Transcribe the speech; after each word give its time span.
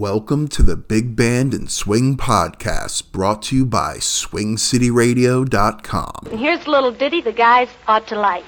Welcome 0.00 0.48
to 0.56 0.62
the 0.62 0.76
Big 0.76 1.14
Band 1.14 1.52
and 1.52 1.70
Swing 1.70 2.16
Podcast, 2.16 3.12
brought 3.12 3.42
to 3.42 3.54
you 3.54 3.66
by 3.66 3.98
SwingCityRadio.com. 3.98 6.28
And 6.30 6.40
here's 6.40 6.66
a 6.66 6.70
little 6.70 6.90
ditty 6.90 7.20
the 7.20 7.32
guys 7.32 7.68
ought 7.86 8.06
to 8.06 8.18
like. 8.18 8.46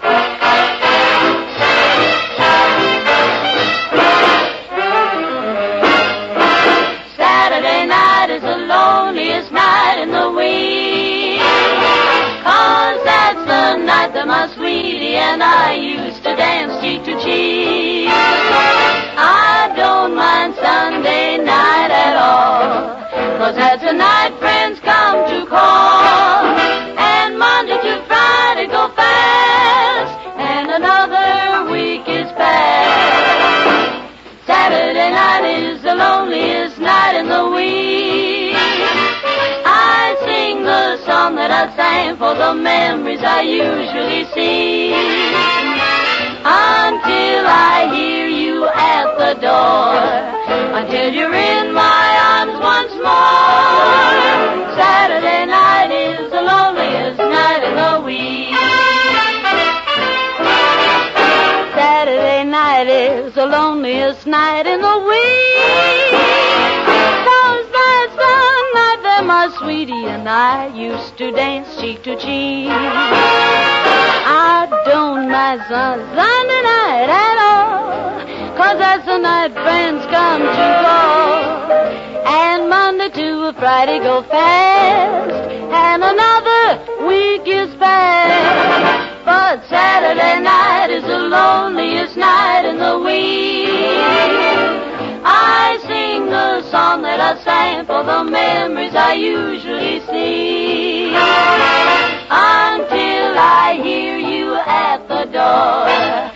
Saturday 7.19 7.87
night 7.87 8.31
Sunday 20.57 21.39
night 21.39 21.91
at 21.91 22.17
all. 22.17 22.97
Cause 23.39 23.57
that's 23.57 23.83
the 23.83 23.93
night 23.93 24.39
friends 24.39 24.81
come 24.81 25.29
to 25.31 25.47
call. 25.47 26.45
And 26.99 27.39
Monday 27.39 27.77
to 27.77 28.05
Friday 28.07 28.67
go 28.67 28.89
fast. 28.95 30.13
And 30.39 30.71
another 30.71 31.71
week 31.71 32.09
is 32.09 32.31
past. 32.33 34.03
Saturday 34.47 35.11
night 35.11 35.45
is 35.45 35.83
the 35.83 35.95
loneliest 35.95 36.79
night 36.79 37.17
in 37.17 37.29
the 37.29 37.49
week. 37.51 38.55
I 39.65 40.17
sing 40.25 40.65
the 40.65 40.99
song 41.07 41.37
that 41.37 41.51
I 41.51 41.75
sang 41.77 42.17
for 42.17 42.35
the 42.35 42.55
memories 42.55 43.23
I 43.23 43.43
usually 43.43 44.25
see. 44.35 44.93
Until 46.45 47.47
I 47.47 47.89
hear 47.95 48.32
at 48.69 49.09
the 49.19 49.35
door. 49.41 49.95
Until 50.79 51.13
you're 51.13 51.35
in 51.35 51.73
my 51.73 52.09
arms 52.33 52.57
once 52.61 52.93
more. 52.95 54.77
Saturday 54.77 55.47
night 55.47 55.91
is 55.91 56.31
the 56.31 56.43
loneliest 56.43 57.19
night 57.19 57.63
in 57.69 57.75
the 57.77 58.01
week. 58.05 58.55
Saturday 61.75 62.45
night 62.45 62.89
is 62.89 63.35
the 63.35 63.47
loneliest 63.47 64.27
night 64.27 64.67
in 64.67 64.81
the 64.81 64.99
week. 65.11 66.13
Cause 67.29 67.67
that's 67.79 68.15
the 68.25 68.37
night 68.79 69.01
that 69.09 69.23
my 69.27 69.49
sweetie 69.59 70.07
and 70.07 70.29
I 70.29 70.67
used 70.75 71.17
to 71.19 71.31
dance 71.33 71.69
cheek 71.81 72.03
to 72.05 72.17
cheek. 72.17 72.69
I 72.71 74.67
don't 74.87 75.31
mind 75.31 75.61
Sun- 75.69 76.05
Sunday 76.17 76.63
night 76.63 77.09
at. 77.11 77.42
Cause 78.57 78.79
that's 78.79 79.07
the 79.07 79.17
night 79.17 79.53
friends 79.55 80.05
come 80.07 80.43
to 80.43 80.69
call. 80.85 81.73
And 82.27 82.69
Monday 82.69 83.09
to 83.09 83.49
a 83.49 83.53
Friday 83.55 83.99
go 83.99 84.23
fast. 84.25 85.33
And 85.73 86.05
another 86.05 87.07
week 87.07 87.49
is 87.49 87.75
past. 87.77 89.25
But 89.25 89.65
Saturday 89.69 90.41
night 90.43 90.91
is 90.91 91.03
the 91.03 91.19
loneliest 91.19 92.17
night 92.17 92.67
in 92.69 92.77
the 92.79 92.99
week. 92.99 93.71
I 95.25 95.79
sing 95.89 96.27
the 96.27 96.63
song 96.71 97.03
that 97.03 97.21
I 97.21 97.43
sang 97.43 97.87
for 97.87 98.05
the 98.05 98.23
memories 98.23 98.95
I 98.95 99.15
usually 99.15 100.01
see. 100.11 101.15
Until 102.29 103.39
I 103.39 103.81
hear 103.83 104.19
you 104.19 104.55
at 104.57 105.09
the 105.09 105.25
door. 105.33 106.32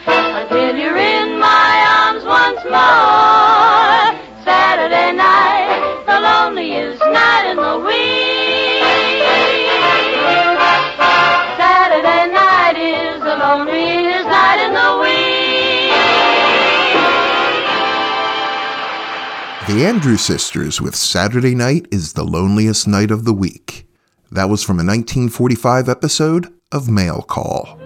The 19.76 19.84
Andrews 19.84 20.22
Sisters 20.22 20.80
with 20.80 20.96
Saturday 20.96 21.54
Night 21.54 21.86
is 21.92 22.14
the 22.14 22.24
Loneliest 22.24 22.88
Night 22.88 23.10
of 23.10 23.26
the 23.26 23.34
Week. 23.34 23.86
That 24.32 24.48
was 24.48 24.62
from 24.62 24.76
a 24.76 24.86
1945 24.86 25.90
episode 25.90 26.50
of 26.72 26.88
Mail 26.88 27.20
Call. 27.20 27.76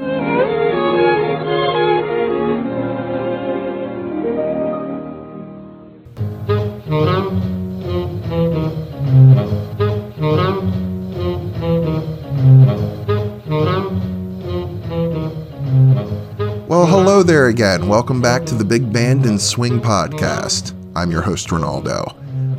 Well, 16.68 16.86
hello 16.86 17.24
there 17.24 17.48
again. 17.48 17.88
Welcome 17.88 18.22
back 18.22 18.46
to 18.46 18.54
the 18.54 18.64
Big 18.64 18.92
Band 18.92 19.26
and 19.26 19.40
Swing 19.40 19.80
Podcast. 19.80 20.79
I'm 20.96 21.12
your 21.12 21.22
host, 21.22 21.48
Ronnaldo. 21.48 22.16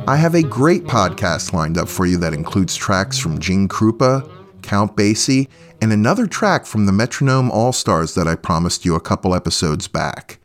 I 0.08 0.16
have 0.16 0.34
a 0.34 0.42
great 0.42 0.84
podcast 0.84 1.52
lined 1.52 1.76
up 1.76 1.86
for 1.86 2.06
you 2.06 2.16
that 2.18 2.32
includes 2.32 2.74
tracks 2.74 3.18
from 3.18 3.38
Gene 3.38 3.68
Krupa, 3.68 4.26
Count 4.62 4.96
Basie, 4.96 5.48
and 5.82 5.92
another 5.92 6.26
track 6.26 6.64
from 6.64 6.86
the 6.86 6.92
Metronome 6.92 7.50
All 7.50 7.72
Stars 7.72 8.14
that 8.14 8.26
I 8.26 8.34
promised 8.34 8.86
you 8.86 8.94
a 8.94 9.00
couple 9.00 9.34
episodes 9.34 9.86
back. 9.86 10.38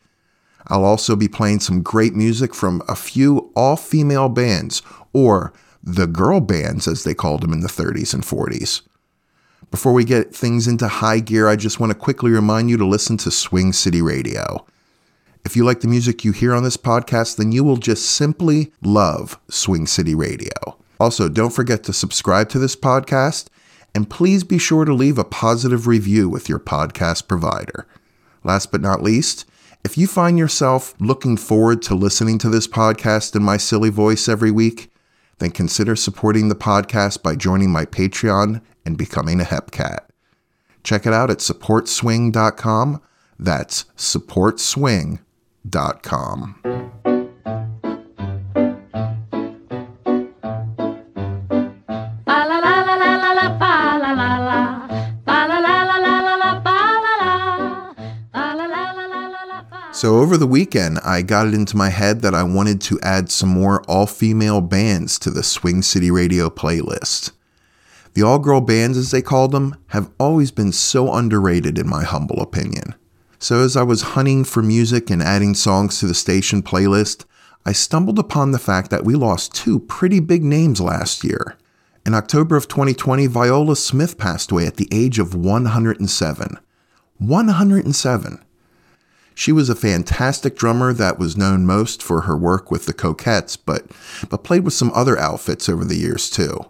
I'll 0.68 0.84
also 0.84 1.16
be 1.16 1.30
playing 1.30 1.62
some 1.62 1.82
great 1.82 2.14
music 2.14 2.54
from 2.54 2.84
a 2.90 2.96
few 2.96 3.52
all 3.56 3.78
female 3.78 4.28
bands, 4.28 4.82
or 5.14 5.54
the 5.82 6.08
girl 6.08 6.42
bands 6.42 6.90
as 6.90 7.06
they 7.06 7.14
called 7.14 7.42
them 7.42 7.54
in 7.54 7.62
the 7.62 7.70
30s 7.70 8.14
and 8.14 8.24
40s. 8.24 8.82
Before 9.72 9.94
we 9.94 10.04
get 10.04 10.36
things 10.36 10.68
into 10.68 10.90
high 10.90 11.20
gear, 11.20 11.48
I 11.48 11.56
just 11.56 11.80
want 11.80 11.92
to 11.92 11.98
quickly 11.98 12.32
remind 12.32 12.70
you 12.70 12.76
to 12.78 12.86
listen 12.86 13.16
to 13.18 13.32
Swing 13.32 13.72
City 13.72 14.02
Radio. 14.02 14.66
If 15.48 15.56
you 15.56 15.64
like 15.64 15.80
the 15.80 15.88
music 15.88 16.26
you 16.26 16.34
hear 16.34 16.54
on 16.54 16.64
this 16.64 16.76
podcast, 16.76 17.38
then 17.38 17.54
you 17.54 17.64
will 17.64 17.78
just 17.78 18.10
simply 18.10 18.74
love 18.82 19.40
Swing 19.50 19.88
City 19.88 20.14
Radio. 20.14 20.52
Also, 21.00 21.30
don't 21.30 21.54
forget 21.54 21.86
to 21.86 21.94
subscribe 21.94 22.50
to 22.50 22.60
this 22.60 22.76
podcast, 22.76 23.48
and 23.96 24.10
please 24.10 24.44
be 24.44 24.58
sure 24.58 24.84
to 24.84 24.94
leave 24.94 25.18
a 25.18 25.24
positive 25.24 25.88
review 25.88 26.28
with 26.28 26.50
your 26.50 26.60
podcast 26.60 27.30
provider. 27.30 27.88
Last 28.44 28.74
but 28.74 28.82
not 28.82 29.02
least, 29.02 29.46
if 29.86 29.98
you 29.98 30.06
find 30.06 30.38
yourself 30.38 30.94
looking 31.00 31.38
forward 31.38 31.82
to 31.84 31.96
listening 31.96 32.38
to 32.40 32.50
this 32.50 32.68
podcast 32.68 33.34
in 33.34 33.42
my 33.42 33.56
silly 33.56 33.90
voice 33.90 34.28
every 34.28 34.52
week, 34.52 34.92
then 35.40 35.52
consider 35.52 35.96
supporting 35.96 36.50
the 36.50 36.56
podcast 36.56 37.24
by 37.24 37.38
joining 37.38 37.72
my 37.72 37.86
Patreon 37.86 38.62
and 38.86 38.98
becoming 38.98 39.40
a 39.40 39.46
Hepcat. 39.46 40.00
Check 40.84 41.06
it 41.06 41.14
out 41.14 41.32
at 41.32 41.38
supportswing.com. 41.38 43.02
That's 43.40 43.86
supportswing.com. 43.96 45.20
So, 59.94 60.20
over 60.20 60.38
the 60.38 60.46
weekend, 60.46 61.00
I 61.00 61.24
got 61.24 61.48
it 61.48 61.56
into 61.56 61.76
my 61.76 61.90
head 61.90 62.22
that 62.22 62.36
I 62.36 62.44
wanted 62.44 62.80
to 62.82 63.00
add 63.02 63.32
some 63.32 63.50
more 63.50 63.82
all 63.90 64.06
female 64.06 64.62
bands 64.62 65.18
to 65.20 65.32
the 65.32 65.42
Swing 65.42 65.82
City 65.82 66.12
Radio 66.12 66.52
playlist. 66.52 67.32
The 68.14 68.22
all 68.22 68.38
girl 68.38 68.62
bands, 68.62 68.96
as 68.96 69.10
they 69.10 69.24
called 69.24 69.52
them, 69.52 69.76
have 69.88 70.12
always 70.20 70.52
been 70.52 70.72
so 70.72 71.12
underrated, 71.12 71.80
in 71.80 71.90
my 71.90 72.04
humble 72.04 72.42
opinion. 72.42 72.94
So, 73.40 73.62
as 73.62 73.78
I 73.78 73.84
was 73.84 74.02
hunting 74.02 74.44
for 74.44 74.64
music 74.64 75.12
and 75.12 75.22
adding 75.22 75.54
songs 75.54 76.00
to 76.00 76.08
the 76.08 76.16
station 76.16 76.64
playlist, 76.64 77.26
I 77.66 77.72
stumbled 77.72 78.18
upon 78.18 78.52
the 78.52 78.60
fact 78.60 78.90
that 78.90 79.04
we 79.04 79.14
lost 79.14 79.54
two 79.54 79.80
pretty 79.80 80.20
big 80.20 80.44
names 80.44 80.82
last 80.82 81.24
year. 81.24 81.56
In 82.06 82.16
October 82.16 82.56
of 82.56 82.68
2020, 82.68 83.28
Viola 83.28 83.76
Smith 83.76 84.18
passed 84.18 84.52
away 84.52 84.66
at 84.66 84.78
the 84.78 84.88
age 84.92 85.20
of 85.20 85.36
107. 85.36 86.60
107. 87.20 88.44
She 89.36 89.52
was 89.52 89.70
a 89.70 89.76
fantastic 89.76 90.56
drummer 90.56 90.94
that 90.94 91.20
was 91.20 91.38
known 91.38 91.66
most 91.66 92.02
for 92.02 92.22
her 92.22 92.36
work 92.36 92.72
with 92.72 92.88
the 92.88 92.94
Coquettes, 92.94 93.56
but, 93.56 93.86
but 94.30 94.44
played 94.44 94.64
with 94.64 94.74
some 94.74 94.92
other 94.96 95.16
outfits 95.20 95.70
over 95.70 95.86
the 95.86 95.98
years 95.98 96.30
too. 96.30 96.66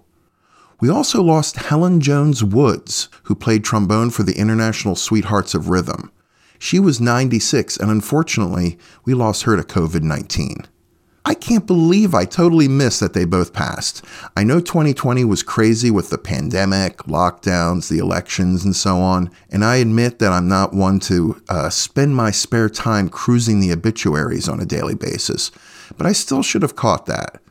We 0.82 0.90
also 0.90 1.24
lost 1.24 1.56
Helen 1.56 2.02
Jones 2.02 2.44
Woods, 2.44 3.08
who 3.24 3.36
played 3.36 3.64
trombone 3.64 4.10
for 4.10 4.24
the 4.24 4.38
International 4.38 4.96
Sweethearts 4.96 5.56
of 5.56 5.70
Rhythm. 5.70 6.12
She 6.60 6.80
was 6.80 7.00
96, 7.00 7.78
and 7.78 7.92
unfortunately, 7.92 8.78
we 9.06 9.14
lost 9.14 9.44
her 9.44 9.56
to 9.56 9.64
COVID 9.64 10.02
19. 10.02 10.68
I 11.28 11.34
can't 11.34 11.68
believe 11.68 12.16
I 12.16 12.24
totally 12.24 12.70
missed 12.70 13.02
that 13.02 13.12
they 13.12 13.26
both 13.26 13.52
passed. 13.52 14.02
I 14.38 14.46
know 14.46 14.62
2020 14.62 15.26
was 15.26 15.44
crazy 15.44 15.92
with 15.92 16.10
the 16.10 16.18
pandemic, 16.18 17.00
lockdowns, 17.00 17.90
the 17.90 17.98
elections, 17.98 18.64
and 18.64 18.74
so 18.74 19.00
on, 19.02 19.30
and 19.50 19.66
I 19.66 19.76
admit 19.76 20.20
that 20.20 20.32
I'm 20.32 20.48
not 20.48 20.74
one 20.74 21.02
to 21.02 21.42
uh, 21.50 21.70
spend 21.70 22.16
my 22.16 22.32
spare 22.32 22.70
time 22.70 23.10
cruising 23.10 23.60
the 23.60 23.74
obituaries 23.74 24.48
on 24.48 24.62
a 24.62 24.66
daily 24.66 24.96
basis, 24.96 25.52
but 25.98 26.08
I 26.08 26.14
still 26.14 26.42
should 26.42 26.62
have 26.62 26.78
caught 26.78 27.08
that. 27.08 27.42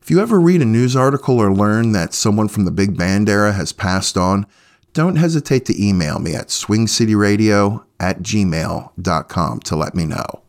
If 0.00 0.10
you 0.10 0.20
ever 0.20 0.40
read 0.40 0.62
a 0.62 0.64
news 0.64 0.96
article 0.96 1.38
or 1.38 1.52
learn 1.52 1.92
that 1.92 2.14
someone 2.14 2.48
from 2.48 2.64
the 2.64 2.70
big 2.70 2.96
band 2.96 3.28
era 3.28 3.52
has 3.52 3.74
passed 3.74 4.16
on, 4.16 4.46
don't 4.94 5.16
hesitate 5.16 5.66
to 5.66 5.86
email 5.86 6.18
me 6.18 6.34
at 6.34 6.48
swingcityradio 6.48 7.84
at 8.00 8.20
gmail.com 8.20 9.60
to 9.60 9.76
let 9.76 9.94
me 9.94 10.04
know. 10.04 10.42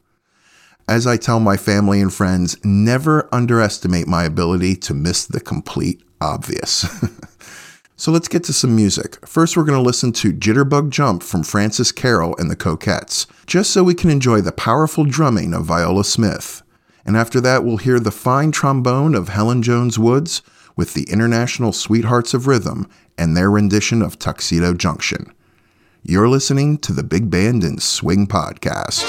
As 0.88 1.06
I 1.06 1.18
tell 1.18 1.40
my 1.40 1.56
family 1.56 2.02
and 2.02 2.12
friends, 2.12 2.58
never 2.66 3.30
underestimate 3.32 4.08
my 4.08 4.24
ability 4.24 4.76
to 4.78 4.94
miss 4.94 5.26
the 5.26 5.40
complete 5.40 6.02
obvious. 6.20 6.88
so 7.96 8.12
let's 8.12 8.28
get 8.28 8.44
to 8.46 8.54
some 8.54 8.76
music. 8.76 9.24
First, 9.28 9.56
we're 9.56 9.66
going 9.66 9.78
to 9.78 9.86
listen 9.86 10.12
to 10.14 10.34
Jitterbug 10.34 10.90
Jump 10.90 11.22
from 11.22 11.44
Frances 11.44 11.92
Carroll 11.92 12.36
and 12.38 12.50
the 12.50 12.56
Coquettes, 12.56 13.28
just 13.46 13.70
so 13.72 13.84
we 13.84 13.94
can 13.94 14.10
enjoy 14.10 14.42
the 14.42 14.52
powerful 14.52 15.04
drumming 15.04 15.54
of 15.54 15.66
Viola 15.66 16.04
Smith. 16.04 16.64
And 17.06 17.16
after 17.16 17.40
that, 17.42 17.64
we'll 17.64 17.78
hear 17.78 18.00
the 18.00 18.12
fine 18.12 18.52
trombone 18.52 19.14
of 19.14 19.30
Helen 19.30 19.62
Jones 19.62 20.00
Woods 20.00 20.42
with 20.76 20.94
the 20.94 21.04
International 21.04 21.72
Sweethearts 21.72 22.34
of 22.34 22.48
Rhythm 22.48 22.90
and 23.18 23.36
their 23.36 23.52
rendition 23.52 24.02
of 24.02 24.18
Tuxedo 24.18 24.74
Junction. 24.74 25.32
You're 26.10 26.28
listening 26.28 26.80
to 26.80 26.92
the 26.92 27.04
Big 27.04 27.30
Band 27.30 27.64
and 27.64 27.80
Swing 27.80 28.26
Podcast. 28.26 29.04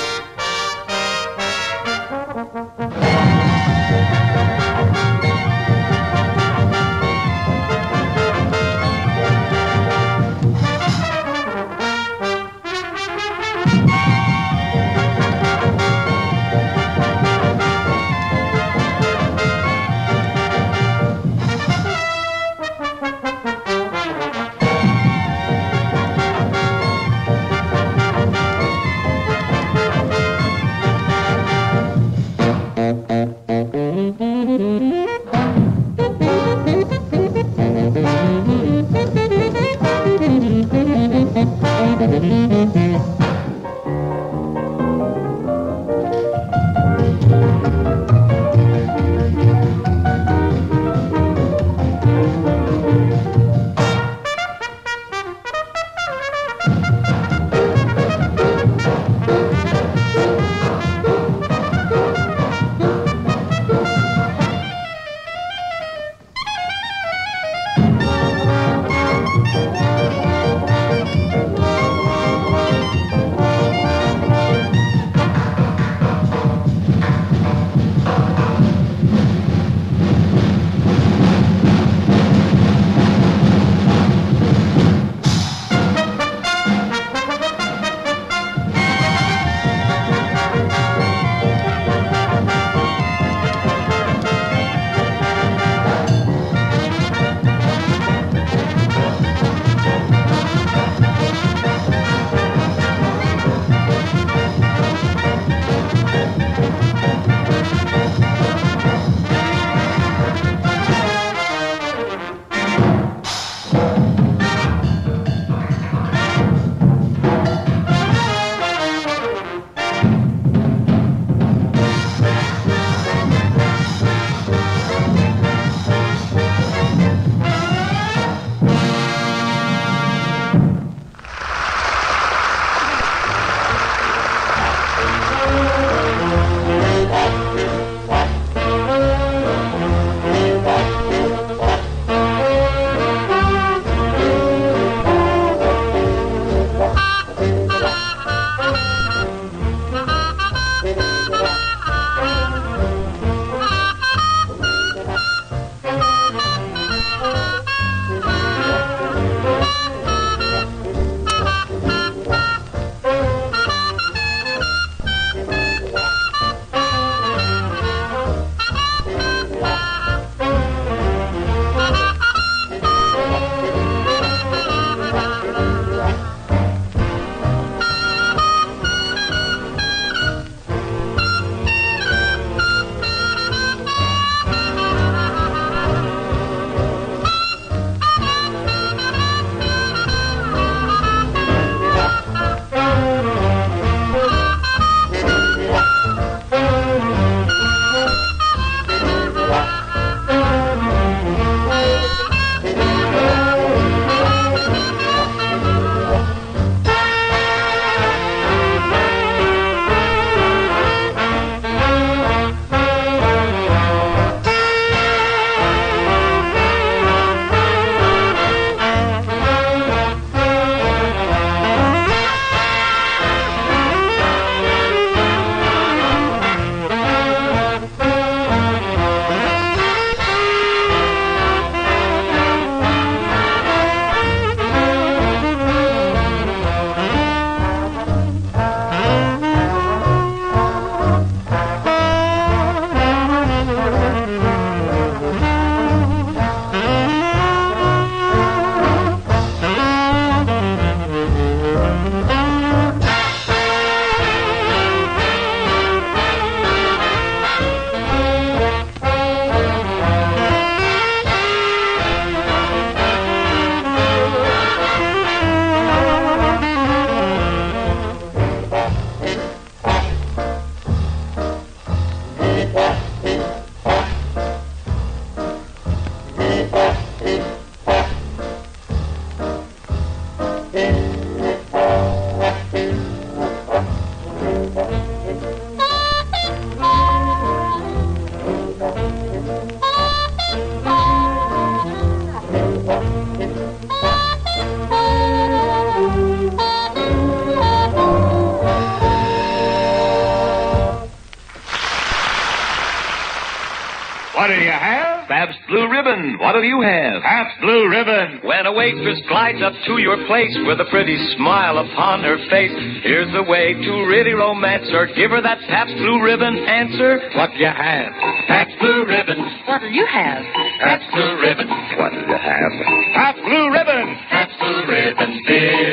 Ribbon. 306.60 306.69
What'll 306.69 306.69
you 306.69 306.81
have? 306.82 307.22
Pabst 307.22 307.60
Blue 307.60 307.88
Ribbon. 307.88 308.40
When 308.43 308.67
a 308.67 308.72
waitress 308.72 309.20
glides 309.29 309.62
up 309.62 309.72
to 309.86 309.98
your 309.98 310.17
place 310.26 310.52
with 310.67 310.81
a 310.81 310.88
pretty 310.90 311.17
smile 311.36 311.79
upon 311.79 312.22
her 312.22 312.36
face, 312.50 312.72
here's 313.02 313.32
the 313.32 313.43
way 313.43 313.72
to 313.74 313.93
really 314.06 314.32
romance 314.32 314.88
her. 314.90 315.06
Give 315.14 315.31
her 315.31 315.40
that 315.40 315.58
Pabst 315.69 315.94
Blue 315.96 316.22
Ribbon 316.22 316.56
answer. 316.56 317.20
What 317.36 317.50
do 317.52 317.58
you 317.58 317.72
have? 317.72 318.12
Pabst 318.48 318.76
Blue 318.81 319.05
Ribbon. 319.06 319.38
What'll 319.67 319.90
you 319.90 320.06
have? 320.06 320.43
Pabst 320.81 321.08
Blue 321.12 321.40
Ribbon. 321.40 321.69
What 321.96 322.12
do 322.12 322.20
you 322.20 322.36
have? 322.36 322.72
Pabst 323.14 323.43
Blue 323.43 323.67
Ribbon. 323.72 324.06
Pabst 324.29 324.56
Blue 324.60 324.81
Ribbon 324.84 325.43
beer. 325.46 325.90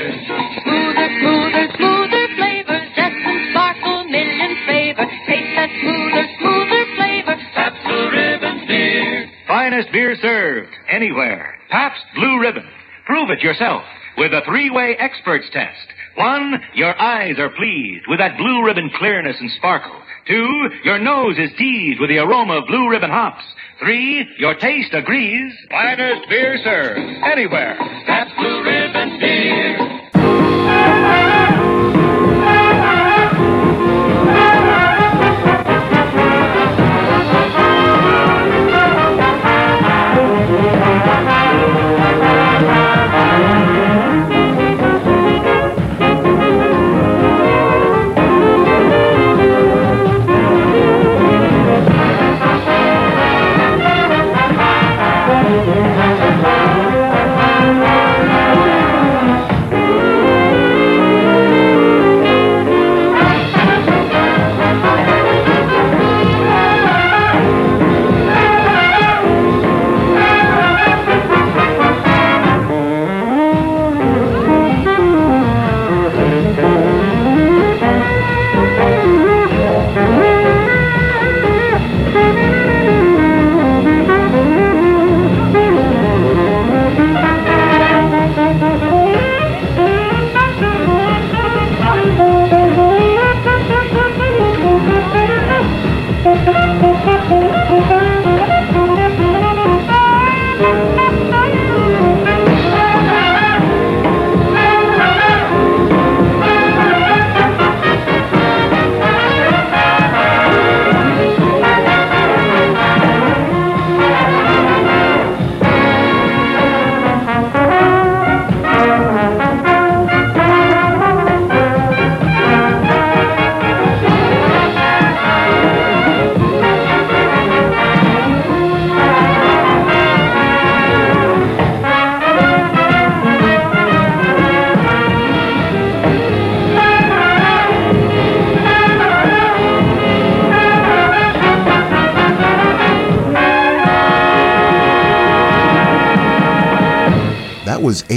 Finest 9.88 9.94
beer 9.94 10.16
served 10.22 10.70
anywhere. 10.90 11.56
Pabst 11.70 12.04
Blue 12.16 12.40
Ribbon. 12.40 12.68
Prove 13.06 13.30
it 13.30 13.40
yourself 13.40 13.84
with 14.18 14.34
a 14.34 14.42
three-way 14.46 14.96
experts 15.00 15.46
test. 15.54 15.88
One, 16.16 16.62
your 16.74 17.00
eyes 17.00 17.36
are 17.38 17.50
pleased 17.50 18.06
with 18.08 18.20
that 18.20 18.38
blue 18.38 18.66
ribbon 18.66 18.90
clearness 18.98 19.38
and 19.40 19.52
sparkle. 19.52 20.02
Two, 20.28 20.70
your 20.84 21.00
nose 21.00 21.38
is 21.38 21.52
teased 21.58 22.02
with 22.02 22.10
the 22.10 22.18
aroma 22.18 22.58
of 22.58 22.68
blue 22.68 22.90
ribbon 22.90 23.12
hops. 23.12 23.44
Three, 23.80 24.28
your 24.40 24.56
taste 24.56 24.94
agrees. 24.94 25.54
Finest 25.70 26.28
beer 26.28 26.58
served 26.64 27.00
anywhere. 27.24 27.78
Pabst 28.08 28.36
Blue 28.38 28.64
Ribbon 28.64 29.20
beer. 29.20 29.98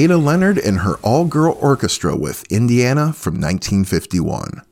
Ada 0.00 0.16
Leonard 0.16 0.56
and 0.56 0.78
her 0.78 0.94
all 1.02 1.26
girl 1.26 1.58
orchestra 1.60 2.16
with 2.16 2.50
Indiana 2.50 3.12
from 3.12 3.34
1951. 3.34 4.62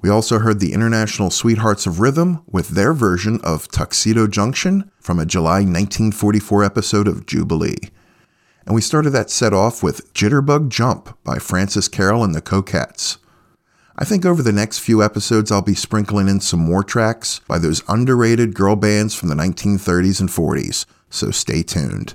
We 0.00 0.08
also 0.08 0.38
heard 0.38 0.58
the 0.58 0.72
International 0.72 1.28
Sweethearts 1.28 1.84
of 1.84 2.00
Rhythm 2.00 2.42
with 2.50 2.68
their 2.70 2.94
version 2.94 3.42
of 3.44 3.68
Tuxedo 3.68 4.26
Junction 4.26 4.90
from 4.98 5.18
a 5.18 5.26
July 5.26 5.56
1944 5.56 6.64
episode 6.64 7.06
of 7.06 7.26
Jubilee. 7.26 7.76
And 8.64 8.74
we 8.74 8.80
started 8.80 9.10
that 9.10 9.28
set 9.28 9.52
off 9.52 9.82
with 9.82 10.14
Jitterbug 10.14 10.70
Jump 10.70 11.14
by 11.24 11.38
Frances 11.38 11.86
Carroll 11.86 12.24
and 12.24 12.34
the 12.34 12.40
Coquettes. 12.40 13.18
I 13.98 14.06
think 14.06 14.24
over 14.24 14.42
the 14.42 14.50
next 14.50 14.78
few 14.78 15.02
episodes, 15.02 15.52
I'll 15.52 15.60
be 15.60 15.74
sprinkling 15.74 16.26
in 16.26 16.40
some 16.40 16.60
more 16.60 16.82
tracks 16.82 17.42
by 17.46 17.58
those 17.58 17.84
underrated 17.86 18.54
girl 18.54 18.76
bands 18.76 19.14
from 19.14 19.28
the 19.28 19.34
1930s 19.34 20.20
and 20.20 20.30
40s, 20.30 20.86
so 21.10 21.30
stay 21.30 21.62
tuned. 21.62 22.14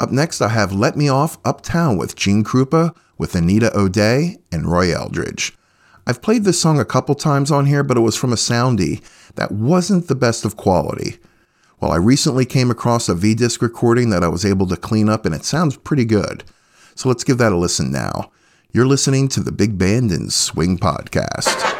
Up 0.00 0.12
next, 0.12 0.40
I 0.40 0.48
have 0.48 0.72
Let 0.72 0.96
Me 0.96 1.08
Off 1.08 1.38
Uptown 1.44 1.96
with 1.96 2.14
Gene 2.14 2.44
Krupa, 2.44 2.94
with 3.18 3.34
Anita 3.34 3.76
O'Day 3.76 4.38
and 4.52 4.70
Roy 4.70 4.94
Eldridge. 4.94 5.56
I've 6.06 6.22
played 6.22 6.44
this 6.44 6.60
song 6.60 6.78
a 6.78 6.84
couple 6.84 7.16
times 7.16 7.50
on 7.50 7.66
here, 7.66 7.82
but 7.82 7.96
it 7.96 8.00
was 8.00 8.14
from 8.14 8.32
a 8.32 8.36
soundy 8.36 9.02
that 9.34 9.50
wasn't 9.50 10.06
the 10.06 10.14
best 10.14 10.44
of 10.44 10.56
quality. 10.56 11.18
Well, 11.80 11.90
I 11.90 11.96
recently 11.96 12.44
came 12.44 12.70
across 12.70 13.08
a 13.08 13.14
V 13.14 13.34
disc 13.34 13.60
recording 13.60 14.10
that 14.10 14.22
I 14.22 14.28
was 14.28 14.44
able 14.44 14.68
to 14.68 14.76
clean 14.76 15.08
up, 15.08 15.26
and 15.26 15.34
it 15.34 15.44
sounds 15.44 15.76
pretty 15.76 16.04
good. 16.04 16.44
So 16.94 17.08
let's 17.08 17.24
give 17.24 17.38
that 17.38 17.52
a 17.52 17.56
listen 17.56 17.90
now. 17.90 18.30
You're 18.72 18.86
listening 18.86 19.28
to 19.28 19.40
the 19.40 19.52
Big 19.52 19.78
Band 19.78 20.12
and 20.12 20.32
Swing 20.32 20.78
Podcast. 20.78 21.77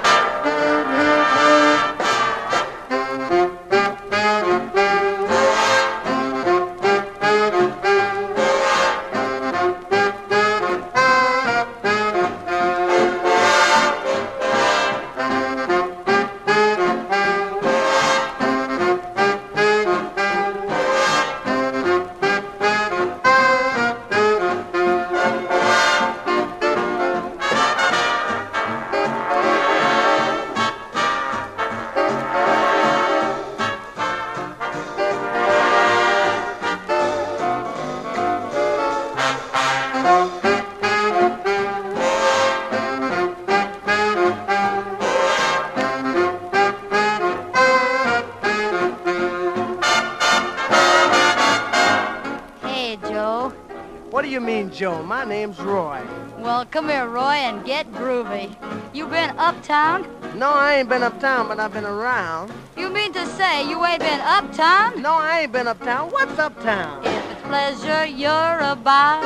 Joe? 54.78 55.02
My 55.02 55.24
name's 55.24 55.58
Roy. 55.58 56.00
Well, 56.38 56.64
come 56.64 56.88
here, 56.88 57.08
Roy, 57.08 57.38
and 57.48 57.64
get 57.64 57.90
groovy. 57.94 58.54
You 58.94 59.08
been 59.08 59.36
uptown? 59.36 60.06
No, 60.36 60.50
I 60.50 60.76
ain't 60.76 60.88
been 60.88 61.02
uptown, 61.02 61.48
but 61.48 61.58
I've 61.58 61.72
been 61.72 61.84
around. 61.84 62.52
You 62.76 62.88
mean 62.88 63.12
to 63.14 63.26
say 63.26 63.68
you 63.68 63.84
ain't 63.84 63.98
been 63.98 64.20
uptown? 64.20 65.02
No, 65.02 65.14
I 65.14 65.40
ain't 65.40 65.52
been 65.52 65.66
uptown. 65.66 66.12
What's 66.12 66.38
uptown? 66.38 67.04
If 67.04 67.32
it's 67.32 67.42
pleasure 67.42 68.06
you're 68.06 68.60
about, 68.60 69.24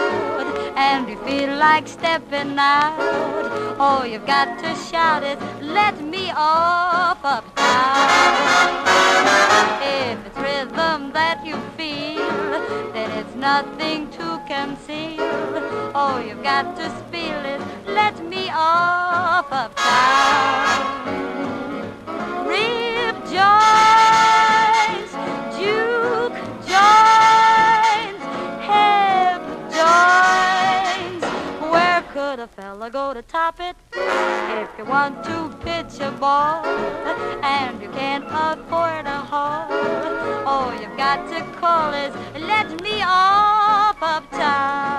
and 0.74 1.06
you 1.06 1.18
feel 1.26 1.54
like 1.58 1.86
stepping 1.86 2.56
out, 2.58 2.96
oh, 3.78 4.04
you've 4.10 4.26
got 4.26 4.58
to 4.58 4.74
shout 4.90 5.22
it. 5.22 5.38
Let 5.60 6.00
me 6.00 6.32
off 6.34 7.18
uptown. 7.22 8.08
If 9.82 10.26
it's 10.28 10.38
rhythm 10.38 10.52
rhythm 10.72 11.12
that 11.12 11.44
you 11.44 11.56
feel, 11.76 12.92
then 12.92 13.10
it's 13.18 13.34
nothing 13.34 14.08
to 14.10 14.40
conceal. 14.46 15.21
Oh, 16.04 16.18
you've 16.18 16.42
got 16.42 16.74
to 16.78 16.90
feel 17.12 17.44
it. 17.54 17.60
Let 17.86 18.26
me 18.26 18.50
off 18.52 19.46
uptown. 19.52 20.82
Rib 22.44 23.14
joints, 23.30 25.12
juke 25.56 26.38
joints, 26.66 28.24
hip 28.66 29.42
joints. 29.78 31.24
Where 31.70 32.02
could 32.12 32.40
a 32.40 32.48
fella 32.48 32.90
go 32.90 33.14
to 33.14 33.22
top 33.22 33.60
it? 33.60 33.76
If 33.94 34.70
you 34.76 34.84
want 34.84 35.22
to 35.22 35.56
pitch 35.60 36.00
a 36.00 36.10
ball 36.10 36.66
and 37.44 37.80
you 37.80 37.88
can't 37.90 38.24
afford 38.24 39.06
a 39.06 39.20
hall, 39.30 39.70
all 40.48 40.72
you've 40.80 40.96
got 40.96 41.28
to 41.28 41.44
call 41.60 41.94
is 41.94 42.12
let 42.40 42.68
me 42.82 43.02
off 43.04 44.02
uptown. 44.02 44.91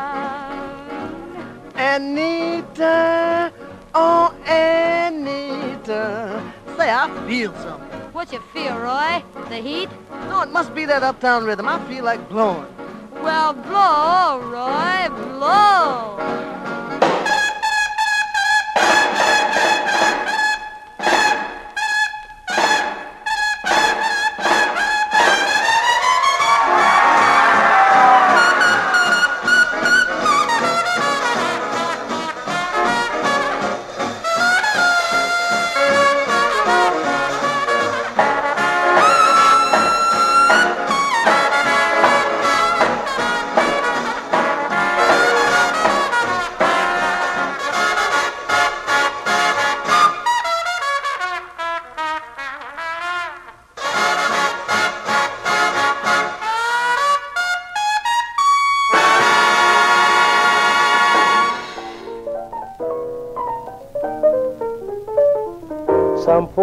Anita, 1.95 3.53
oh 3.93 4.33
Anita, 4.47 6.41
say 6.75 6.89
I 6.89 7.07
feel 7.27 7.53
something. 7.57 7.99
What 8.13 8.33
you 8.33 8.39
feel, 8.51 8.75
Roy? 8.79 9.23
The 9.49 9.57
heat? 9.57 9.89
No, 10.27 10.41
it 10.41 10.49
must 10.49 10.73
be 10.73 10.85
that 10.85 11.03
uptown 11.03 11.43
rhythm. 11.43 11.67
I 11.67 11.77
feel 11.85 12.03
like 12.03 12.27
blowing. 12.29 12.65
Well, 13.21 13.53
blow, 13.53 14.39
Roy, 14.41 15.07
blow. 15.37 16.17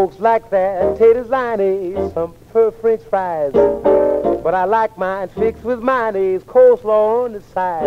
Folks 0.01 0.19
like 0.19 0.49
their 0.49 0.97
taters 0.97 1.27
liney, 1.27 1.93
some 2.15 2.33
prefer 2.33 2.71
french 2.71 3.03
fries. 3.11 3.53
But 3.53 4.55
I 4.55 4.65
like 4.65 4.97
mine 4.97 5.29
fixed 5.29 5.63
with 5.63 5.83
mayonnaise, 5.83 6.43
coleslaw 6.45 7.25
on 7.27 7.33
the 7.35 7.43
side. 7.43 7.83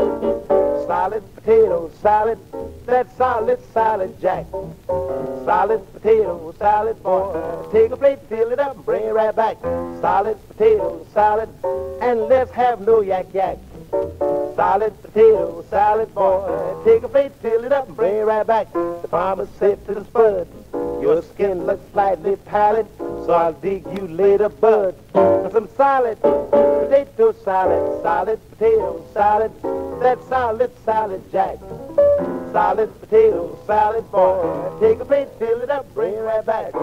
Solid 0.86 1.24
potato 1.34 1.90
salad, 2.04 2.38
that 2.86 3.08
solid 3.18 3.60
salad 3.74 4.22
jack. 4.22 4.46
Solid 5.44 5.82
potato 5.94 6.54
salad, 6.60 7.02
boy. 7.02 7.70
Take 7.72 7.90
a 7.90 7.98
plate, 7.98 8.20
fill 8.30 8.52
it 8.52 8.60
up, 8.60 8.76
and 8.76 8.86
bring 8.86 9.06
it 9.06 9.14
right 9.14 9.36
back. 9.36 9.58
Solid 10.00 10.38
potato 10.50 11.08
salad, 11.16 11.50
and 12.00 12.20
let's 12.26 12.52
have 12.52 12.82
no 12.82 13.02
yak 13.02 13.34
yak. 13.34 13.58
Solid 14.56 14.94
potato 15.02 15.66
salad, 15.72 16.14
boy. 16.14 16.84
Take 16.86 17.02
a 17.02 17.10
plate, 17.10 17.32
fill 17.42 17.64
it 17.64 17.72
up, 17.72 17.88
and 17.88 17.96
bring 17.96 18.18
it 18.18 18.26
right 18.26 18.46
back. 18.46 18.72
The 18.72 19.08
farmer 19.10 19.48
said 19.58 19.84
to 19.88 19.96
the 19.96 20.06
spud, 20.06 20.48
your 20.74 21.22
skin 21.22 21.66
looks 21.66 21.84
slightly 21.92 22.36
pallid, 22.38 22.88
so 22.98 23.34
I'll 23.34 23.54
dig 23.54 23.86
you 23.86 24.08
later, 24.08 24.50
bud. 24.50 24.96
Some 25.52 25.70
solid 25.76 26.20
potato 26.22 27.34
salad, 27.44 28.02
solid 28.02 28.40
potato 28.52 29.06
salad, 29.14 29.52
that 30.02 30.18
solid 30.28 30.72
salad 30.86 31.22
jack. 31.32 31.58
Solid 32.52 33.02
potato 33.02 33.58
salad, 33.66 34.12
boy. 34.12 34.80
Take 34.80 35.00
a 35.00 35.06
plate, 35.06 35.28
fill 35.40 35.62
it 35.62 35.70
up, 35.70 35.92
bring 35.94 36.14
it 36.14 36.20
right 36.20 36.46
back. 36.46 36.74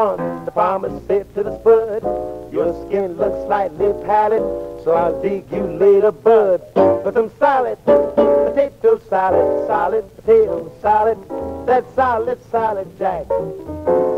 The 0.00 0.52
farmer 0.54 0.88
said 1.06 1.26
to 1.34 1.42
the 1.42 1.60
spud, 1.60 2.02
your 2.50 2.72
skin 2.86 3.18
looks 3.18 3.44
slightly 3.44 3.92
pallid, 4.06 4.40
so 4.82 4.92
I'll 4.92 5.20
dig 5.20 5.44
you 5.52 5.60
later, 5.60 6.10
bud. 6.10 6.62
For 6.72 7.12
some 7.12 7.30
solid 7.38 7.76
potato 7.84 8.98
salad, 9.10 9.66
solid 9.68 10.16
potato 10.16 10.72
salad, 10.80 11.18
that 11.66 11.84
solid 11.94 12.38
salad 12.50 12.88
jack. 12.98 13.28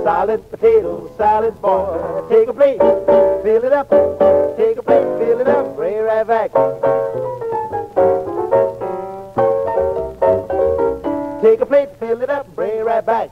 Solid 0.04 0.48
potato 0.52 1.10
salad, 1.16 1.60
boy. 1.60 2.28
Take 2.30 2.48
a 2.48 2.52
plate, 2.52 2.78
fill 2.78 3.64
it 3.64 3.72
up. 3.72 3.90
Take 4.56 4.78
a 4.78 4.82
plate, 4.84 5.18
fill 5.18 5.40
it 5.40 5.48
up, 5.48 5.74
bring 5.74 5.94
it 5.94 6.00
right 6.00 6.24
back. 6.24 6.52
Take 11.42 11.60
a 11.60 11.66
plate, 11.66 11.88
fill 11.98 12.22
it 12.22 12.30
up, 12.30 12.54
bring 12.54 12.70
it 12.70 12.84
right 12.84 13.04
back. 13.04 13.30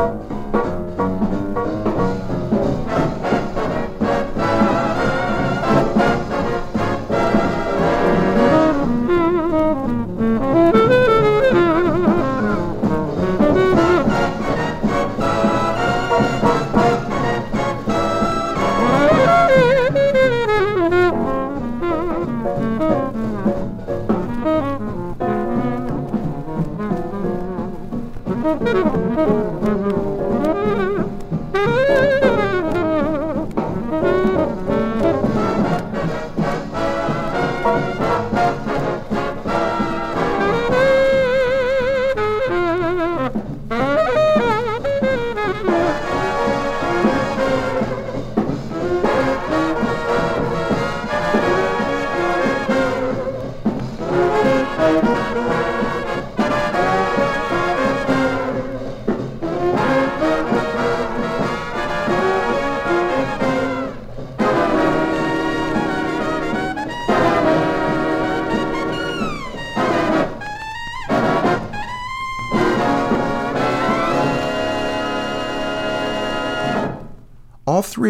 All 0.00 0.29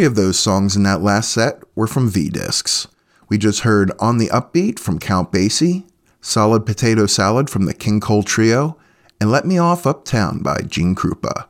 three 0.01 0.07
of 0.07 0.15
those 0.15 0.39
songs 0.39 0.77
in 0.77 0.83
that 0.83 1.03
last 1.03 1.31
set 1.31 1.63
were 1.75 1.87
from 1.87 2.09
V 2.09 2.31
Discs. 2.31 2.89
We 3.29 3.37
just 3.37 3.61
heard 3.61 3.93
On 3.99 4.17
the 4.17 4.29
Upbeat 4.29 4.79
from 4.79 4.99
Count 4.99 5.31
Basie, 5.31 5.85
Solid 6.23 6.65
Potato 6.65 7.05
Salad 7.05 7.51
from 7.51 7.67
the 7.67 7.75
King 7.75 8.01
Cole 8.01 8.23
Trio, 8.23 8.79
and 9.21 9.31
Let 9.31 9.45
Me 9.45 9.59
Off 9.59 9.87
Uptown 9.87 10.39
by 10.39 10.63
Gene 10.63 10.95
Krupa. 10.95 11.49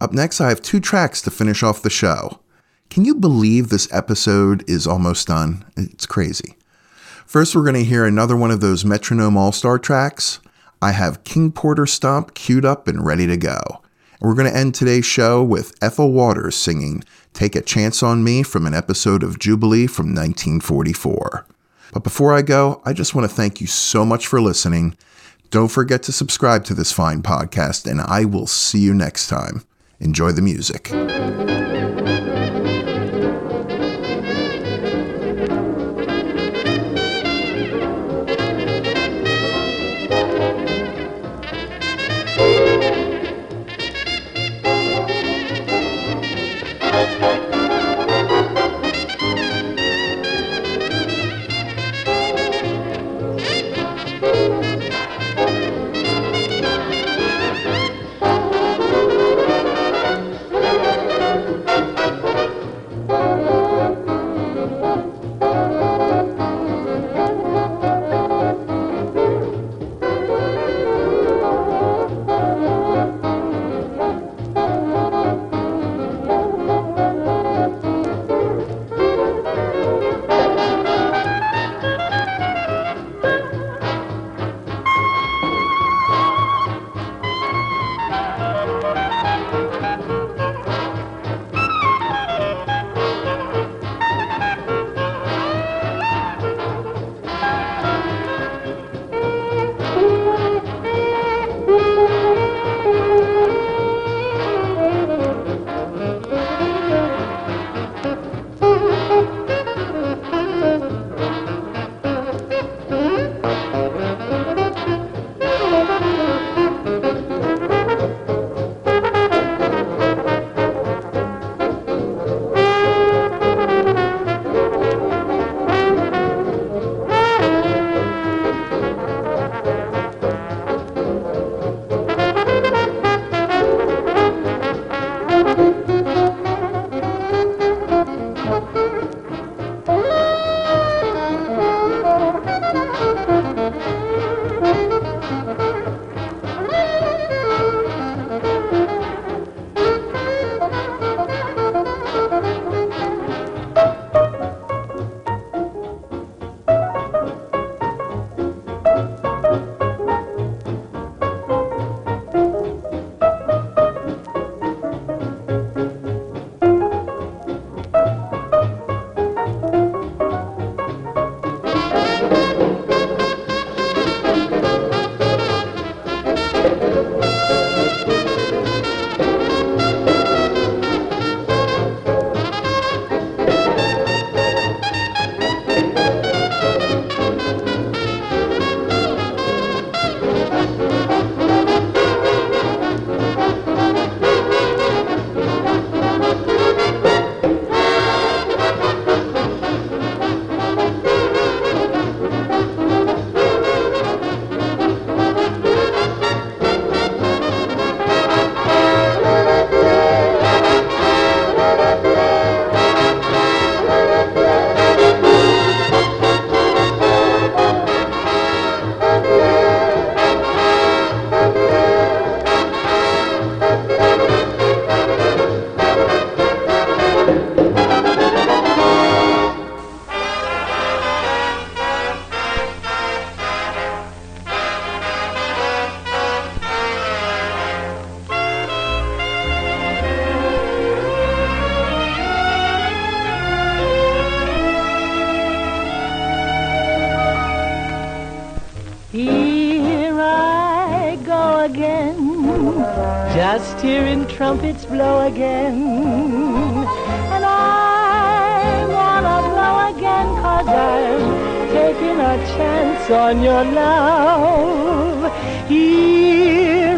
Up 0.00 0.12
next, 0.12 0.40
I 0.40 0.48
have 0.48 0.60
two 0.60 0.80
tracks 0.80 1.22
to 1.22 1.30
finish 1.30 1.62
off 1.62 1.80
the 1.80 1.88
show. 1.88 2.40
Can 2.90 3.04
you 3.04 3.14
believe 3.14 3.68
this 3.68 3.86
episode 3.92 4.68
is 4.68 4.84
almost 4.84 5.28
done? 5.28 5.64
It's 5.76 6.04
crazy. 6.04 6.56
First, 7.26 7.54
we're 7.54 7.62
going 7.62 7.74
to 7.74 7.84
hear 7.84 8.04
another 8.04 8.36
one 8.36 8.50
of 8.50 8.60
those 8.60 8.84
Metronome 8.84 9.36
All 9.36 9.52
Star 9.52 9.78
tracks. 9.78 10.40
I 10.82 10.90
have 10.90 11.22
King 11.22 11.52
Porter 11.52 11.86
Stomp 11.86 12.34
queued 12.34 12.64
up 12.64 12.88
and 12.88 13.06
ready 13.06 13.28
to 13.28 13.36
go. 13.36 13.60
And 14.20 14.28
we're 14.28 14.34
going 14.34 14.50
to 14.50 14.56
end 14.56 14.74
today's 14.74 15.06
show 15.06 15.42
with 15.42 15.74
Ethel 15.82 16.12
Waters 16.12 16.56
singing 16.56 17.04
Take 17.32 17.54
a 17.54 17.62
Chance 17.62 18.02
on 18.02 18.24
Me 18.24 18.42
from 18.42 18.66
an 18.66 18.74
episode 18.74 19.22
of 19.22 19.38
Jubilee 19.38 19.86
from 19.86 20.06
1944. 20.06 21.46
But 21.92 22.04
before 22.04 22.34
I 22.34 22.42
go, 22.42 22.82
I 22.84 22.92
just 22.92 23.14
want 23.14 23.28
to 23.28 23.34
thank 23.34 23.60
you 23.60 23.66
so 23.66 24.04
much 24.04 24.26
for 24.26 24.40
listening. 24.40 24.96
Don't 25.50 25.70
forget 25.70 26.02
to 26.04 26.12
subscribe 26.12 26.64
to 26.64 26.74
this 26.74 26.92
fine 26.92 27.22
podcast, 27.22 27.90
and 27.90 28.00
I 28.00 28.24
will 28.24 28.46
see 28.46 28.80
you 28.80 28.92
next 28.92 29.28
time. 29.28 29.64
Enjoy 30.00 30.32
the 30.32 30.42
music. 30.42 31.57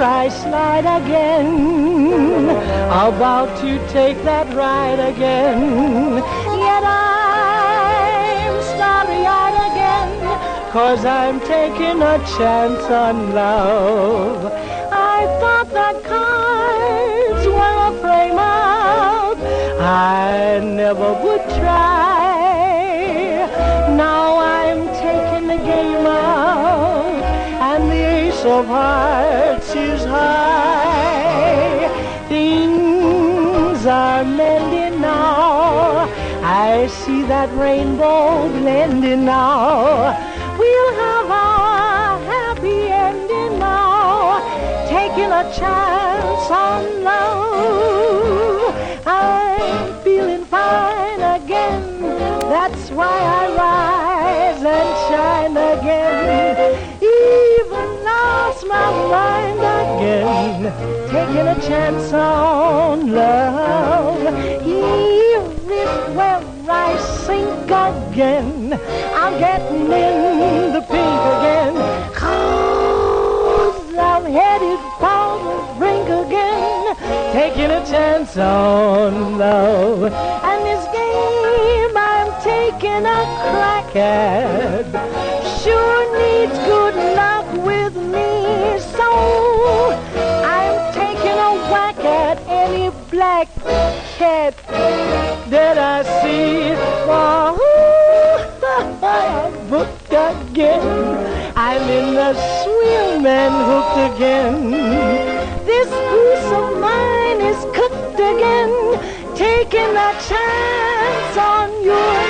Here 0.00 0.08
I 0.08 0.28
slide 0.30 0.86
again, 1.02 2.48
about 2.88 3.54
to 3.60 3.78
take 3.88 4.16
that 4.24 4.48
ride 4.54 4.98
again. 4.98 6.16
Yet 6.16 6.84
I'm 6.86 8.62
starry-eyed 8.72 9.58
again, 9.70 10.10
cause 10.72 11.04
I'm 11.04 11.38
taking 11.40 12.00
a 12.00 12.16
chance 12.34 12.82
on 12.84 13.34
love. 13.34 14.50
I 14.90 15.26
thought 15.38 15.68
that 15.74 16.02
cards 16.02 17.46
were 17.46 17.78
a 17.90 17.92
frame 18.00 18.38
out. 18.38 19.36
I 19.82 20.60
never 20.64 21.12
would 21.22 21.44
try. 21.60 22.30
Now 23.98 24.29
of 28.44 28.66
hearts 28.66 29.74
is 29.74 30.04
high. 30.04 31.88
Things 32.28 33.84
are 33.84 34.24
mending 34.24 35.00
now. 35.00 36.08
I 36.42 36.86
see 36.86 37.22
that 37.24 37.52
rainbow 37.54 38.48
blending 38.48 39.24
now. 39.26 40.16
We'll 40.58 40.94
have 40.94 41.30
our 41.30 42.18
happy 42.24 42.88
ending 42.88 43.58
now 43.58 44.40
taking 44.88 45.32
a 45.32 45.44
chance 45.52 46.50
on 46.50 47.04
love. 47.04 48.74
I'm 49.06 50.02
feeling 50.02 50.44
fine 50.46 51.20
again. 51.20 52.00
That's 52.48 52.90
why 52.90 53.18
I 53.40 53.48
rise 53.56 54.64
and 54.64 54.96
shine 55.08 55.56
again. 55.56 56.89
My 58.70 58.90
mind 59.14 59.60
again. 59.82 60.62
Taking 61.10 61.48
a 61.48 61.60
chance 61.60 62.12
on 62.12 63.12
love. 63.12 64.22
Even 64.64 66.14
where 66.14 66.40
I 66.68 66.96
sink 67.24 67.64
again, 67.64 68.78
I'm 69.22 69.38
getting 69.40 69.90
in 69.90 70.72
the 70.72 70.82
pink 70.82 71.22
again. 71.34 71.74
Cause 72.14 73.94
I'm 73.96 74.24
headed 74.24 74.78
for 75.00 75.30
the 75.46 75.56
brink 75.78 76.08
again, 76.08 76.96
taking 77.32 77.72
a 77.72 77.84
chance 77.84 78.36
on 78.36 79.36
love. 79.36 80.12
And 80.50 80.60
this 80.64 80.84
game 80.94 81.96
I'm 81.96 82.30
taking 82.40 83.04
a 83.18 83.20
crack 83.42 83.96
at 83.96 84.86
sure 85.62 86.02
needs 86.18 86.58
good 86.66 86.79
black 93.40 93.54
cat 94.18 94.54
that 95.48 95.78
I 95.78 96.02
see. 96.20 96.74
Oh, 97.08 97.56
booked 99.70 100.12
again. 100.12 101.54
I'm 101.56 101.82
in 101.82 102.14
the 102.14 102.34
swim 102.62 103.26
and 103.26 103.54
hooked 103.68 103.98
again. 104.14 104.70
This 105.64 105.88
goose 105.88 106.52
of 106.52 106.78
mine 106.80 107.40
is 107.40 107.64
cooked 107.76 108.20
again, 108.20 108.72
taking 109.34 109.96
a 109.96 110.12
chance 110.28 111.36
on 111.36 111.84
your 111.84 112.29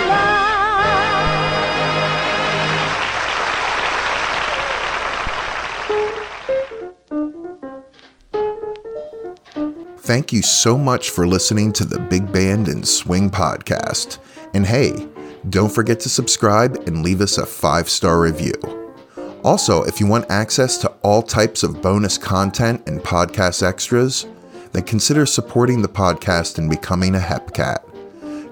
Thank 10.10 10.32
you 10.32 10.42
so 10.42 10.76
much 10.76 11.10
for 11.10 11.24
listening 11.24 11.72
to 11.74 11.84
the 11.84 12.00
Big 12.00 12.32
Band 12.32 12.66
and 12.66 12.84
Swing 12.84 13.30
podcast. 13.30 14.18
And 14.54 14.66
hey, 14.66 15.06
don't 15.50 15.72
forget 15.72 16.00
to 16.00 16.08
subscribe 16.08 16.82
and 16.88 17.04
leave 17.04 17.20
us 17.20 17.38
a 17.38 17.46
five 17.46 17.88
star 17.88 18.20
review. 18.20 18.54
Also, 19.44 19.84
if 19.84 20.00
you 20.00 20.08
want 20.08 20.28
access 20.28 20.78
to 20.78 20.88
all 21.04 21.22
types 21.22 21.62
of 21.62 21.80
bonus 21.80 22.18
content 22.18 22.82
and 22.88 22.98
podcast 22.98 23.62
extras, 23.62 24.26
then 24.72 24.82
consider 24.82 25.26
supporting 25.26 25.80
the 25.80 25.86
podcast 25.86 26.58
and 26.58 26.68
becoming 26.68 27.14
a 27.14 27.20
Hepcat. 27.20 27.78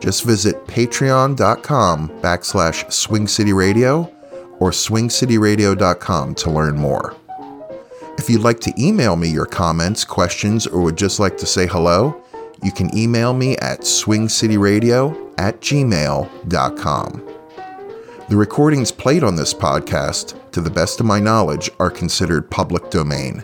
Just 0.00 0.22
visit 0.22 0.64
patreon.com 0.68 2.08
backslash 2.20 2.92
Swing 2.92 3.26
City 3.26 3.52
Radio 3.52 4.02
or 4.60 4.70
swingcityradio.com 4.70 6.36
to 6.36 6.50
learn 6.52 6.76
more. 6.76 7.16
If 8.18 8.28
you'd 8.28 8.42
like 8.42 8.58
to 8.60 8.74
email 8.76 9.14
me 9.14 9.28
your 9.28 9.46
comments, 9.46 10.04
questions, 10.04 10.66
or 10.66 10.82
would 10.82 10.98
just 10.98 11.20
like 11.20 11.38
to 11.38 11.46
say 11.46 11.68
hello, 11.68 12.20
you 12.64 12.72
can 12.72 12.94
email 12.96 13.32
me 13.32 13.56
at 13.58 13.82
swingcityradio 13.82 15.34
at 15.38 15.60
gmail.com. 15.60 17.28
The 18.28 18.36
recordings 18.36 18.90
played 18.90 19.22
on 19.22 19.36
this 19.36 19.54
podcast, 19.54 20.50
to 20.50 20.60
the 20.60 20.68
best 20.68 20.98
of 20.98 21.06
my 21.06 21.20
knowledge, 21.20 21.70
are 21.78 21.90
considered 21.90 22.50
public 22.50 22.90
domain. 22.90 23.40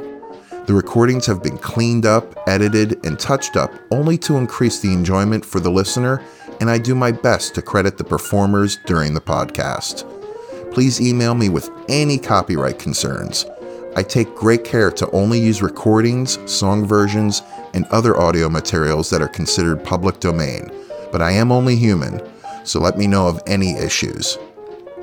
The 0.66 0.74
recordings 0.74 1.24
have 1.26 1.40
been 1.40 1.56
cleaned 1.56 2.04
up, 2.04 2.36
edited, 2.48 3.06
and 3.06 3.16
touched 3.16 3.56
up 3.56 3.72
only 3.92 4.18
to 4.18 4.36
increase 4.36 4.80
the 4.80 4.92
enjoyment 4.92 5.44
for 5.44 5.60
the 5.60 5.70
listener, 5.70 6.20
and 6.60 6.68
I 6.68 6.78
do 6.78 6.96
my 6.96 7.12
best 7.12 7.54
to 7.54 7.62
credit 7.62 7.96
the 7.96 8.04
performers 8.04 8.78
during 8.86 9.14
the 9.14 9.20
podcast. 9.20 10.10
Please 10.72 11.00
email 11.00 11.36
me 11.36 11.48
with 11.48 11.70
any 11.88 12.18
copyright 12.18 12.80
concerns. 12.80 13.46
I 13.96 14.02
take 14.02 14.34
great 14.34 14.64
care 14.64 14.90
to 14.90 15.10
only 15.10 15.38
use 15.38 15.62
recordings, 15.62 16.38
song 16.50 16.84
versions, 16.84 17.42
and 17.74 17.84
other 17.86 18.18
audio 18.18 18.48
materials 18.48 19.08
that 19.10 19.22
are 19.22 19.28
considered 19.28 19.84
public 19.84 20.20
domain, 20.20 20.70
but 21.12 21.22
I 21.22 21.30
am 21.30 21.52
only 21.52 21.76
human, 21.76 22.20
so 22.64 22.80
let 22.80 22.98
me 22.98 23.06
know 23.06 23.28
of 23.28 23.40
any 23.46 23.76
issues. 23.76 24.36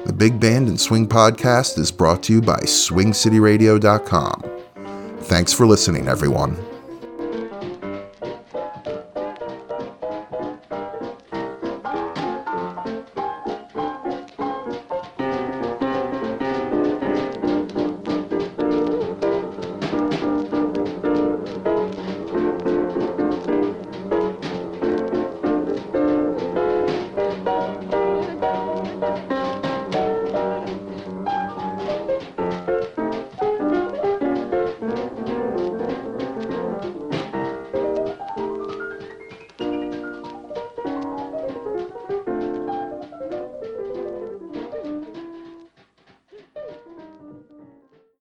The 0.05 0.13
Big 0.13 0.39
Band 0.39 0.67
and 0.67 0.79
Swing 0.79 1.07
podcast 1.07 1.77
is 1.77 1.91
brought 1.91 2.23
to 2.23 2.33
you 2.33 2.41
by 2.41 2.59
swingcityradio.com. 2.59 4.43
Thanks 5.21 5.53
for 5.53 5.65
listening, 5.67 6.07
everyone. 6.07 6.57